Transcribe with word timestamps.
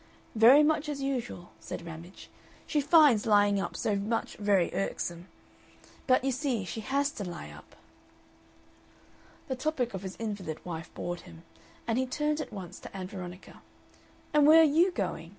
"Very 0.33 0.63
much 0.63 0.89
as 0.89 1.03
usual," 1.03 1.51
said 1.59 1.85
Ramage. 1.85 2.31
"She 2.65 2.81
finds 2.81 3.27
lying 3.27 3.59
up 3.59 3.75
so 3.77 3.95
much 3.95 4.35
very 4.37 4.73
irksome. 4.73 5.27
But, 6.07 6.23
you 6.23 6.31
see, 6.31 6.65
she 6.65 6.81
HAS 6.81 7.11
to 7.11 7.23
lie 7.23 7.51
up." 7.51 7.75
The 9.47 9.55
topic 9.55 9.93
of 9.93 10.01
his 10.01 10.15
invalid 10.17 10.57
wife 10.65 10.91
bored 10.95 11.21
him, 11.29 11.43
and 11.85 11.99
he 11.99 12.07
turned 12.07 12.41
at 12.41 12.51
once 12.51 12.79
to 12.79 12.97
Ann 12.97 13.09
Veronica. 13.09 13.61
"And 14.33 14.47
where 14.47 14.61
are 14.61 14.63
YOU 14.63 14.89
going?" 14.89 15.29